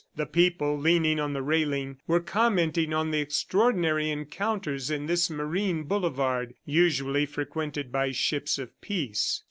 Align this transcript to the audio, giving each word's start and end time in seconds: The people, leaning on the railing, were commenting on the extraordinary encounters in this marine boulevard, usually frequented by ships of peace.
The 0.15 0.25
people, 0.25 0.79
leaning 0.79 1.19
on 1.19 1.33
the 1.33 1.43
railing, 1.43 1.99
were 2.07 2.19
commenting 2.19 2.91
on 2.91 3.11
the 3.11 3.19
extraordinary 3.19 4.09
encounters 4.09 4.89
in 4.89 5.05
this 5.05 5.29
marine 5.29 5.83
boulevard, 5.83 6.55
usually 6.65 7.27
frequented 7.27 7.91
by 7.91 8.11
ships 8.11 8.57
of 8.57 8.71
peace. 8.81 9.39